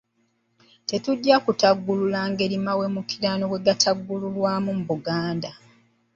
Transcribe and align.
Tetujja 0.87 1.35
kutaggulula 1.45 2.21
ngeri 2.31 2.57
mawemukirano 2.65 3.43
gye 3.63 3.73
gamalibwamu 3.81 4.69
mu 4.77 4.83
Buganda. 4.89 5.51